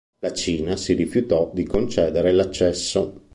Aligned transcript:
La 0.21 0.33
Cina 0.33 0.75
si 0.77 0.93
rifiutò 0.93 1.51
di 1.53 1.63
concedere 1.63 2.31
l'accesso. 2.31 3.27